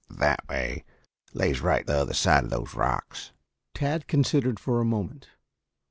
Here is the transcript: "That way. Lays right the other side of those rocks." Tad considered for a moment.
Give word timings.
"That 0.09 0.49
way. 0.49 0.83
Lays 1.31 1.61
right 1.61 1.85
the 1.85 1.93
other 1.93 2.15
side 2.15 2.43
of 2.45 2.49
those 2.49 2.73
rocks." 2.73 3.33
Tad 3.75 4.07
considered 4.07 4.59
for 4.59 4.81
a 4.81 4.83
moment. 4.83 5.27